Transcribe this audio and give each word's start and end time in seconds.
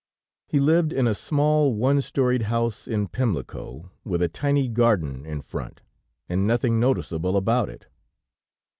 He 0.47 0.59
lived 0.59 0.91
in 0.93 1.05
a 1.05 1.13
small, 1.13 1.75
one 1.75 2.01
storied 2.01 2.41
house 2.49 2.87
in 2.87 3.07
Pimlico, 3.07 3.91
with 4.03 4.23
a 4.23 4.27
tiny 4.29 4.67
garden 4.67 5.27
in 5.27 5.41
front, 5.43 5.81
and 6.27 6.47
nothing 6.47 6.79
noticeable 6.79 7.37
about 7.37 7.69
it. 7.69 7.85